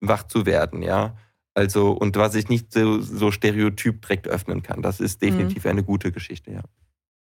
[0.00, 1.16] wach zu werden, ja.
[1.54, 4.80] Also, und was ich nicht so, so stereotyp direkt öffnen kann.
[4.80, 5.70] Das ist definitiv mhm.
[5.70, 6.62] eine gute Geschichte, ja.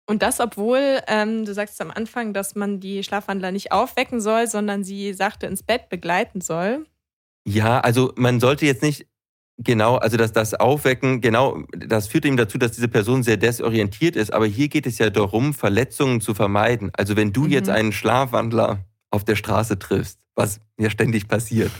[0.10, 4.48] Und das, obwohl ähm, du sagst am Anfang, dass man die Schlafwandler nicht aufwecken soll,
[4.48, 6.86] sondern sie sachte ins Bett begleiten soll.
[7.46, 9.06] Ja, also man sollte jetzt nicht
[9.58, 14.16] genau, also das, das Aufwecken, genau, das führt eben dazu, dass diese Person sehr desorientiert
[14.16, 14.34] ist.
[14.34, 16.90] Aber hier geht es ja darum, Verletzungen zu vermeiden.
[16.94, 17.52] Also wenn du mhm.
[17.52, 21.72] jetzt einen Schlafwandler auf der Straße triffst, was ja ständig passiert,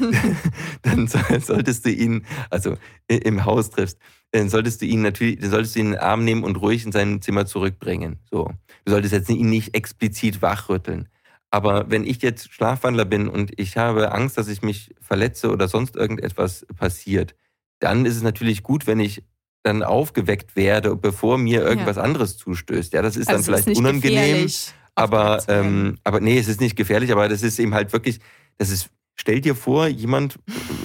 [0.82, 2.76] dann solltest du ihn, also
[3.06, 3.98] im Haus triffst,
[4.32, 6.84] dann solltest du ihn natürlich, dann solltest du ihn in den Arm nehmen und ruhig
[6.84, 8.18] in sein Zimmer zurückbringen.
[8.30, 8.50] So.
[8.84, 11.08] Du solltest jetzt ihn nicht explizit wachrütteln.
[11.50, 15.68] Aber wenn ich jetzt Schlafwandler bin und ich habe Angst, dass ich mich verletze oder
[15.68, 17.36] sonst irgendetwas passiert,
[17.78, 19.22] dann ist es natürlich gut, wenn ich
[19.62, 22.02] dann aufgeweckt werde, bevor mir irgendwas ja.
[22.02, 22.92] anderes zustößt.
[22.94, 24.00] Ja, das ist also dann vielleicht unangenehm.
[24.02, 28.18] Gefährlich aber, ähm, aber nee, es ist nicht gefährlich, aber das ist eben halt wirklich,
[28.56, 30.36] das ist, stell dir vor, jemand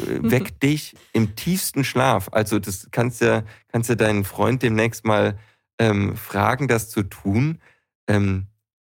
[0.06, 2.28] äh, weckt dich im tiefsten Schlaf.
[2.32, 5.39] Also das kannst du, kannst du deinen Freund demnächst mal
[5.80, 7.60] ähm, fragen, das zu tun.
[8.08, 8.47] Ähm,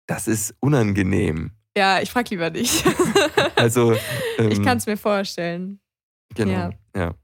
[0.07, 1.51] das ist unangenehm.
[1.77, 2.83] Ja, ich frag lieber dich.
[3.55, 5.79] also ich ähm, kann es mir vorstellen.
[6.35, 6.71] Genau, ja.
[6.95, 7.15] ja.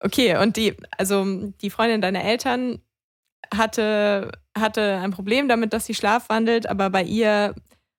[0.00, 2.80] Okay, und die, also die Freundin deiner Eltern
[3.54, 7.54] hatte, hatte ein Problem damit, dass sie schlafwandelt, aber bei ihr,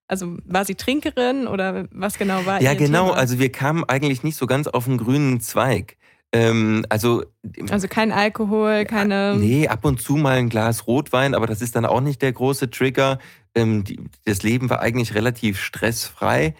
[0.07, 2.61] also war sie Trinkerin oder was genau war?
[2.61, 3.07] Ja, genau.
[3.07, 3.17] Thema?
[3.17, 5.97] Also wir kamen eigentlich nicht so ganz auf den grünen Zweig.
[6.31, 7.23] Ähm, also,
[7.69, 9.35] also kein Alkohol, keine.
[9.35, 12.31] Nee, ab und zu mal ein Glas Rotwein, aber das ist dann auch nicht der
[12.31, 13.17] große Trigger.
[13.55, 16.53] Ähm, die, das Leben war eigentlich relativ stressfrei.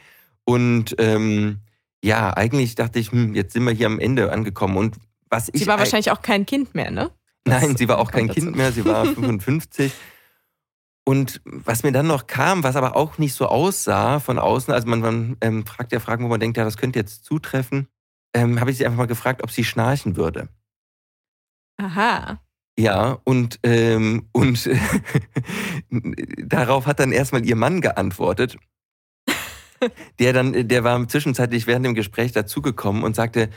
[0.43, 1.59] Und ähm,
[2.03, 4.77] ja, eigentlich dachte ich, hm, jetzt sind wir hier am Ende angekommen.
[4.77, 4.95] Und
[5.29, 5.61] was ich.
[5.61, 7.11] Sie war wahrscheinlich auch kein Kind mehr, ne?
[7.45, 9.93] Nein, sie war auch kein Kind mehr, sie war 55.
[11.05, 14.87] Und was mir dann noch kam, was aber auch nicht so aussah von außen, also
[14.87, 17.87] man, man ähm, fragt ja Fragen, wo man denkt, ja, das könnte jetzt zutreffen,
[18.35, 20.49] ähm, habe ich sie einfach mal gefragt, ob sie schnarchen würde.
[21.77, 22.39] Aha.
[22.77, 24.69] Ja, und, ähm, und
[26.37, 28.57] darauf hat dann erstmal ihr Mann geantwortet.
[30.19, 33.49] Der dann, der war zwischenzeitlich während dem Gespräch dazugekommen und sagte,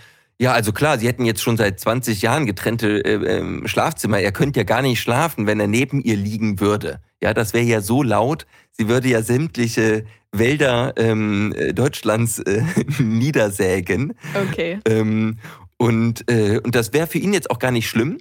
[0.42, 4.18] ja, also klar, sie hätten jetzt schon seit 20 Jahren getrennte äh, äh, Schlafzimmer.
[4.18, 7.00] Er könnte ja gar nicht schlafen, wenn er neben ihr liegen würde.
[7.22, 12.64] Ja, das wäre ja so laut, sie würde ja sämtliche Wälder ähm, äh, Deutschlands äh,
[12.98, 14.14] niedersägen.
[14.34, 14.80] Okay.
[14.84, 15.38] Ähm,
[15.76, 18.18] und, äh, und das wäre für ihn jetzt auch gar nicht schlimm,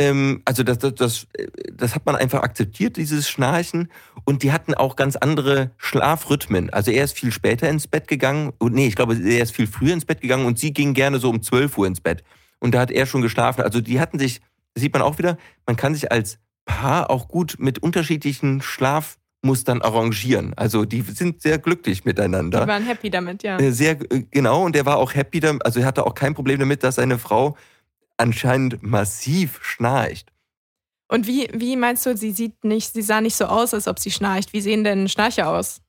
[0.00, 1.26] ähm, also das, das, das,
[1.72, 3.90] das hat man einfach akzeptiert, dieses Schnarchen.
[4.24, 6.70] Und die hatten auch ganz andere Schlafrhythmen.
[6.70, 8.52] Also er ist viel später ins Bett gegangen.
[8.58, 11.18] Und nee, ich glaube, er ist viel früher ins Bett gegangen und sie ging gerne
[11.18, 12.24] so um 12 Uhr ins Bett.
[12.60, 13.60] Und da hat er schon geschlafen.
[13.60, 14.40] Also die hatten sich,
[14.72, 15.36] das sieht man auch wieder,
[15.66, 20.54] man kann sich als Paar auch gut mit unterschiedlichen Schlafmustern arrangieren.
[20.56, 22.62] Also die sind sehr glücklich miteinander.
[22.62, 23.58] Die waren happy damit, ja.
[23.58, 26.32] Äh, sehr äh, genau und er war auch happy damit, also er hatte auch kein
[26.34, 27.56] Problem damit, dass seine Frau
[28.20, 30.30] anscheinend massiv schnarcht.
[31.08, 33.98] Und wie, wie meinst du, sie sieht nicht, sie sah nicht so aus, als ob
[33.98, 34.52] sie schnarcht.
[34.52, 35.80] Wie sehen denn Schnarcher aus?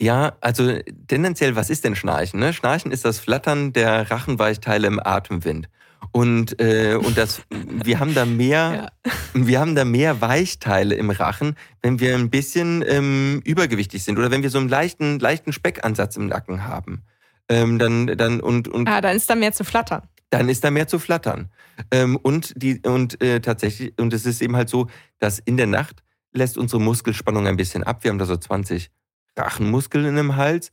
[0.00, 2.40] Ja, also tendenziell, was ist denn Schnarchen?
[2.40, 2.52] Ne?
[2.52, 5.68] Schnarchen ist das Flattern der Rachenweichteile im Atemwind.
[6.12, 9.12] Und, äh, und das, wir haben da mehr, ja.
[9.34, 14.30] wir haben da mehr Weichteile im Rachen, wenn wir ein bisschen ähm, übergewichtig sind oder
[14.30, 17.02] wenn wir so einen leichten, leichten Speckansatz im Nacken haben.
[17.48, 20.02] Ähm, dann, dann, und, und, ah, dann ist da mehr zu flattern.
[20.32, 21.50] Dann ist da mehr zu flattern.
[21.90, 24.86] Ähm, und die, und äh, tatsächlich, und es ist eben halt so,
[25.18, 28.02] dass in der Nacht lässt unsere Muskelspannung ein bisschen ab.
[28.02, 28.90] Wir haben da so 20
[29.36, 30.72] Rachenmuskeln in dem Hals.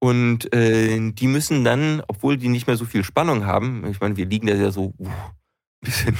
[0.00, 4.16] Und äh, die müssen dann, obwohl die nicht mehr so viel Spannung haben, ich meine,
[4.16, 6.18] wir liegen da ja so uh, ein bisschen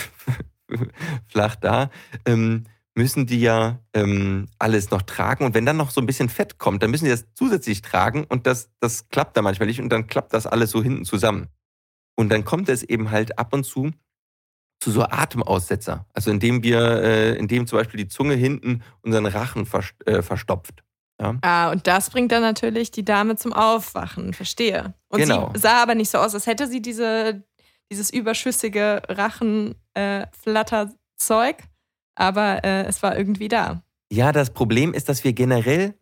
[1.26, 1.90] flach da,
[2.24, 5.44] ähm, müssen die ja ähm, alles noch tragen.
[5.44, 8.24] Und wenn dann noch so ein bisschen Fett kommt, dann müssen die das zusätzlich tragen
[8.24, 11.48] und das, das klappt da manchmal nicht und dann klappt das alles so hinten zusammen.
[12.16, 13.92] Und dann kommt es eben halt ab und zu
[14.80, 16.06] zu so Atemaussetzer.
[16.12, 19.68] Also indem wir, äh, indem zum Beispiel die Zunge hinten unseren Rachen
[20.04, 20.82] äh, verstopft.
[21.20, 21.36] Ja.
[21.40, 24.92] Ah, und das bringt dann natürlich die Dame zum Aufwachen, verstehe.
[25.08, 25.50] Und genau.
[25.54, 27.42] sie sah aber nicht so aus, als hätte sie diese,
[27.90, 31.62] dieses überschüssige Rachenflatterzeug, äh,
[32.16, 33.82] aber äh, es war irgendwie da.
[34.12, 35.94] Ja, das Problem ist, dass wir generell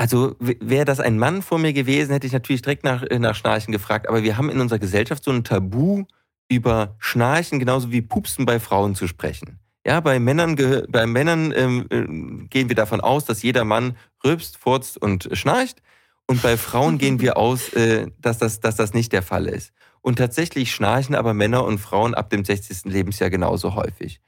[0.00, 3.34] also wäre das ein Mann vor mir gewesen, hätte ich natürlich direkt nach, äh, nach
[3.34, 4.08] Schnarchen gefragt.
[4.08, 6.04] Aber wir haben in unserer Gesellschaft so ein Tabu,
[6.48, 9.58] über Schnarchen genauso wie Pupsen bei Frauen zu sprechen.
[9.86, 10.56] Ja, bei Männern,
[10.88, 15.82] bei Männern ähm, äh, gehen wir davon aus, dass jeder Mann rülpst, furzt und schnarcht.
[16.26, 19.70] Und bei Frauen gehen wir aus, äh, dass, das, dass das nicht der Fall ist.
[20.00, 22.90] Und tatsächlich schnarchen aber Männer und Frauen ab dem 60.
[22.90, 24.22] Lebensjahr genauso häufig.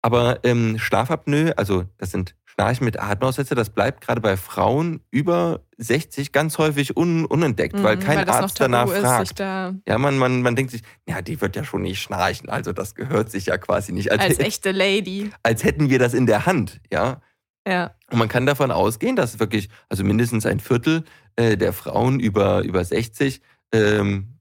[0.00, 5.62] Aber ähm, Schlafapnoe, also das sind Schnarchen mit Atemaussetzer, das bleibt gerade bei Frauen über
[5.78, 9.40] 60 ganz häufig un unentdeckt, mhm, weil kein weil Arzt danach ist, fragt.
[9.40, 12.72] Da ja, man, man, man denkt sich, ja, die wird ja schon nicht schnarchen, also
[12.72, 14.12] das gehört sich ja quasi nicht.
[14.12, 15.30] Als, als echte Lady.
[15.42, 17.22] Als hätten wir das in der Hand, ja.
[17.66, 17.94] Ja.
[18.10, 21.04] Und man kann davon ausgehen, dass wirklich, also mindestens ein Viertel
[21.36, 23.40] äh, der Frauen über, über 60
[23.72, 24.38] ähm,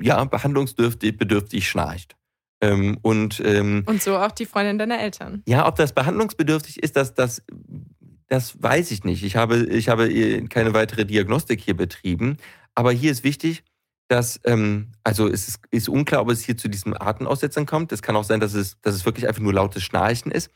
[0.00, 2.16] ja, behandlungsbedürftig bedürftig schnarcht.
[2.60, 5.42] Ähm, und, ähm, und so auch die Freundin deiner Eltern.
[5.46, 7.42] Ja, ob das behandlungsbedürftig ist, das, das,
[8.28, 9.22] das weiß ich nicht.
[9.24, 10.08] Ich habe, ich habe
[10.48, 12.38] keine weitere Diagnostik hier betrieben.
[12.74, 13.62] Aber hier ist wichtig,
[14.08, 17.92] dass, ähm, also es ist, ist unklar, ob es hier zu diesem Atemaussetzern kommt.
[17.92, 20.50] Es kann auch sein, dass es, dass es wirklich einfach nur lautes Schnarchen ist.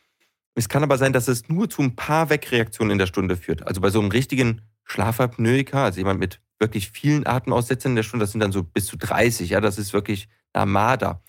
[0.55, 3.67] Es kann aber sein, dass es nur zu ein paar Wegreaktionen in der Stunde führt.
[3.67, 8.25] Also bei so einem richtigen Schlafapnoiker, also jemand mit wirklich vielen Atemaussetzern in der Stunde,
[8.25, 11.23] das sind dann so bis zu 30, ja, das ist wirklich Armada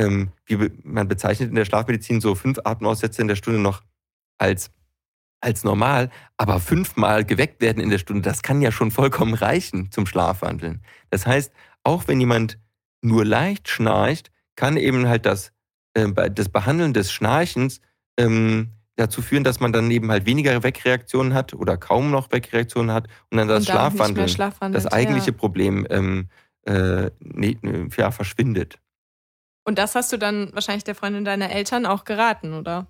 [0.00, 3.82] ähm, wie man bezeichnet in der Schlafmedizin so fünf Atemaussätze in der Stunde noch
[4.38, 4.70] als,
[5.40, 9.90] als normal, aber fünfmal geweckt werden in der Stunde, das kann ja schon vollkommen reichen
[9.92, 10.80] zum Schlafwandeln.
[11.10, 11.52] Das heißt,
[11.84, 12.58] auch wenn jemand
[13.02, 15.52] nur leicht schnarcht, kann eben halt das,
[15.94, 17.82] äh, das Behandeln des Schnarchens
[18.18, 22.92] ähm, dazu führen, dass man dann eben halt weniger Wegreaktionen hat oder kaum noch Wegreaktionen
[22.92, 24.28] hat und dann das und Schlafwandeln,
[24.72, 25.36] das eigentliche ja.
[25.36, 26.28] Problem ähm,
[26.64, 27.58] äh, nee,
[27.96, 28.78] ja, verschwindet.
[29.64, 32.86] Und das hast du dann wahrscheinlich der Freundin deiner Eltern auch geraten, oder?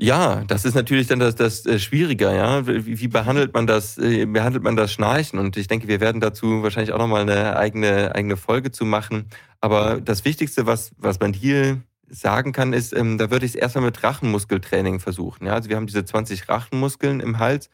[0.00, 2.66] Ja, das ist natürlich dann das, das äh, Schwieriger, ja.
[2.68, 5.40] Wie, wie, behandelt man das, äh, behandelt man das Schnarchen?
[5.40, 9.28] Und ich denke, wir werden dazu wahrscheinlich auch nochmal eine eigene, eigene Folge zu machen.
[9.60, 13.56] Aber das Wichtigste, was, was man hier sagen kann, ist, ähm, da würde ich es
[13.56, 15.46] erstmal mit Rachenmuskeltraining versuchen.
[15.46, 15.54] Ja?
[15.54, 17.68] Also wir haben diese 20 Rachenmuskeln im Hals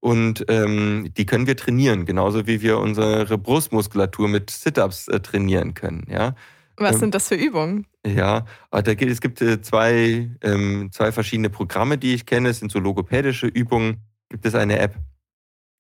[0.00, 5.74] und ähm, die können wir trainieren, genauso wie wir unsere Brustmuskulatur mit Sit-Ups äh, trainieren
[5.74, 6.06] können.
[6.10, 6.34] Ja?
[6.78, 7.86] Was ähm, sind das für Übungen?
[8.06, 12.50] Ja, da gibt, es gibt äh, zwei, ähm, zwei verschiedene Programme, die ich kenne.
[12.50, 13.98] Es sind so logopädische Übungen.
[14.28, 14.96] Gibt es eine App,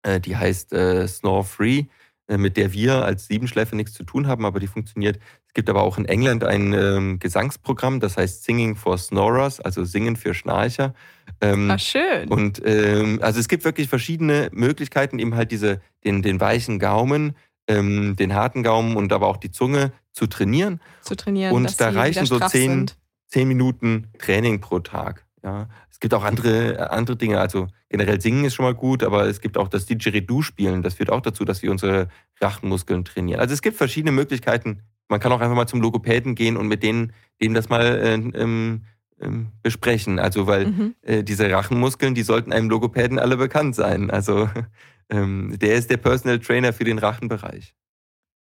[0.04, 1.86] äh, die heißt äh, Snore Free,
[2.28, 5.20] äh, mit der wir als Siebenschläfer nichts zu tun haben, aber die funktioniert.
[5.46, 9.84] Es gibt aber auch in England ein ähm, Gesangsprogramm, das heißt Singing for Snorers, also
[9.84, 10.94] Singen für Schnarcher.
[11.42, 12.30] Ähm, Ach, schön.
[12.30, 17.36] Und ähm, also es gibt wirklich verschiedene Möglichkeiten, eben halt diese, den, den weichen Gaumen
[17.68, 20.82] ähm, den harten Gaumen und aber auch die Zunge zu trainieren.
[21.02, 21.54] Zu trainieren.
[21.54, 22.90] Und da reichen so zehn,
[23.28, 25.26] zehn Minuten Training pro Tag.
[25.44, 25.70] Ja.
[25.92, 27.40] Es gibt auch andere, andere Dinge.
[27.40, 30.82] Also generell singen ist schon mal gut, aber es gibt auch das Didgeridoo-Spielen.
[30.82, 32.08] Das führt auch dazu, dass wir unsere
[32.42, 33.40] Rachenmuskeln trainieren.
[33.40, 34.82] Also es gibt verschiedene Möglichkeiten.
[35.08, 38.14] Man kann auch einfach mal zum Logopäden gehen und mit denen, denen das mal äh,
[38.14, 38.86] ähm,
[39.22, 40.18] ähm, besprechen.
[40.18, 40.96] Also weil mhm.
[41.04, 44.10] äh, diese Rachenmuskeln, die sollten einem Logopäden alle bekannt sein.
[44.10, 44.50] Also
[45.10, 47.76] ähm, der ist der Personal Trainer für den Rachenbereich.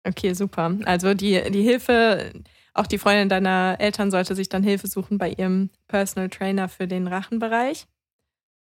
[0.07, 0.77] Okay, super.
[0.85, 2.33] Also die, die Hilfe,
[2.75, 6.87] auch die Freundin deiner Eltern sollte sich dann Hilfe suchen bei ihrem Personal Trainer für
[6.87, 7.87] den Rachenbereich.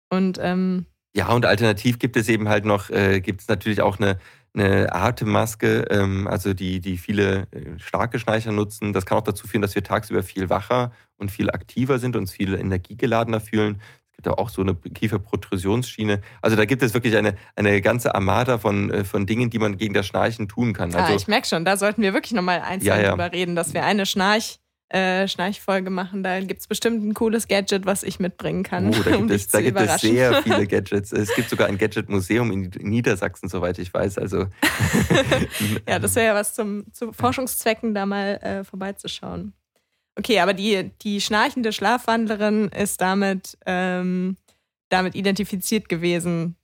[0.09, 3.99] Und ähm, ja, und alternativ gibt es eben halt noch, äh, gibt es natürlich auch
[3.99, 4.19] eine,
[4.53, 8.93] eine Atemmaske, ähm, also die, die viele äh, starke Schnarcher nutzen.
[8.93, 12.31] Das kann auch dazu führen, dass wir tagsüber viel wacher und viel aktiver sind, uns
[12.31, 13.81] viel energiegeladener fühlen
[14.23, 16.21] gibt auch so eine Kieferprotrusionsschiene.
[16.41, 19.77] Also da gibt es wirklich eine, eine ganze Armada von, äh, von Dingen, die man
[19.77, 20.93] gegen das Schnarchen tun kann.
[20.93, 23.09] Also, ah, ich merke schon, da sollten wir wirklich nochmal einzeln Ja, ja.
[23.11, 24.59] drüber reden, dass wir eine Schnarch,
[24.89, 26.23] äh, Schnarchfolge machen.
[26.23, 29.31] Da gibt es bestimmt ein cooles Gadget, was ich mitbringen kann, oh, da um gibt,
[29.31, 31.11] dich es, da gibt es sehr viele Gadgets.
[31.11, 34.17] Es gibt sogar ein Gadget-Museum in Niedersachsen, soweit ich weiß.
[34.17, 34.45] Also,
[35.87, 39.53] ja, das wäre ja was zum, zu Forschungszwecken, da mal äh, vorbeizuschauen.
[40.15, 44.37] Okay, aber die, die schnarchende Schlafwandlerin ist damit, ähm,
[44.89, 46.55] damit identifiziert gewesen,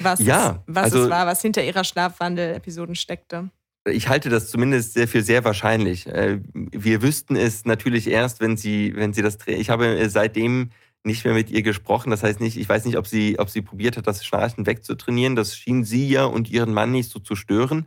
[0.00, 3.50] was, Ja, es, was also- es war, was hinter ihrer Schlafwandel-Episoden steckte.
[3.88, 6.06] Ich halte das zumindest sehr für sehr wahrscheinlich.
[6.08, 9.38] Äh, Wir wüssten es natürlich erst, wenn sie, wenn sie das.
[9.46, 10.70] Ich habe äh, seitdem
[11.04, 12.10] nicht mehr mit ihr gesprochen.
[12.10, 15.36] Das heißt nicht, ich weiß nicht, ob sie, ob sie probiert hat, das Schnarchen wegzutrainieren.
[15.36, 17.86] Das schien sie ja und ihren Mann nicht so zu stören.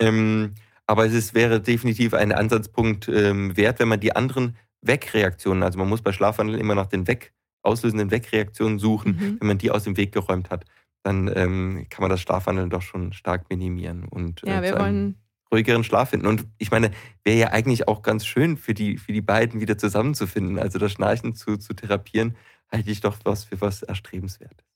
[0.00, 0.54] Ähm,
[0.86, 5.78] aber es ist, wäre definitiv ein Ansatzpunkt ähm, wert, wenn man die anderen Wegreaktionen, also
[5.78, 9.36] man muss bei Schlafwandeln immer nach den Weg, auslösenden Wegreaktionen suchen, Mhm.
[9.40, 10.64] wenn man die aus dem Weg geräumt hat,
[11.02, 14.76] dann ähm, kann man das Schlafwandeln doch schon stark minimieren und Ja, äh, wir zu
[14.76, 15.14] einem wollen
[15.52, 16.26] ruhigeren Schlaf finden.
[16.26, 16.90] Und ich meine,
[17.22, 20.58] wäre ja eigentlich auch ganz schön für die, für die beiden wieder zusammenzufinden.
[20.58, 22.36] Also das Schnarchen zu, zu therapieren,
[22.70, 24.66] halte ich doch was für was Erstrebenswertes.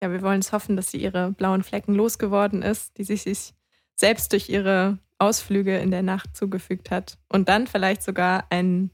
[0.00, 3.52] Ja, wir wollen es hoffen, dass sie ihre blauen Flecken losgeworden ist, die sie sich
[3.96, 7.18] selbst durch ihre Ausflüge in der Nacht zugefügt hat.
[7.28, 8.90] Und dann vielleicht sogar ein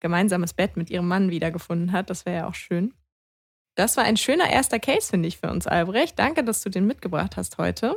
[0.00, 2.10] gemeinsames Bett mit ihrem Mann wiedergefunden hat.
[2.10, 2.94] Das wäre ja auch schön.
[3.74, 6.18] Das war ein schöner erster Case, finde ich, für uns, Albrecht.
[6.18, 7.96] Danke, dass du den mitgebracht hast heute.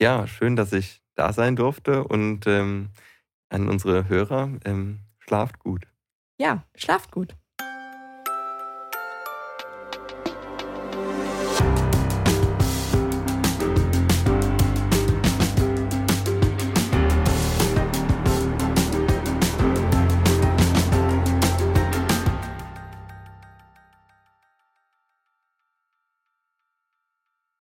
[0.00, 2.90] Ja, schön, dass ich da sein durfte und ähm,
[3.48, 5.86] an unsere Hörer, ähm, schlaft gut.
[6.38, 7.36] Ja, schlaft gut.